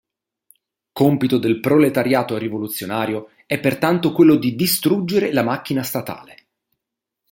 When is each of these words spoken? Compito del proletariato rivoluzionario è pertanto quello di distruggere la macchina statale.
Compito 0.93 1.37
del 1.37 1.59
proletariato 1.59 2.35
rivoluzionario 2.39 3.33
è 3.45 3.59
pertanto 3.59 4.13
quello 4.13 4.35
di 4.35 4.55
distruggere 4.55 5.31
la 5.31 5.43
macchina 5.43 5.83
statale. 5.83 6.47